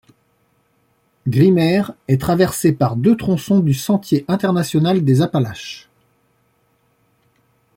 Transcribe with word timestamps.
Grimmer 1.27 1.83
est 2.07 2.19
traversé 2.19 2.71
par 2.73 2.95
deux 2.95 3.15
tronçons 3.15 3.59
du 3.59 3.75
Sentier 3.75 4.25
international 4.27 5.05
des 5.05 5.21
Appalaches. 5.21 5.89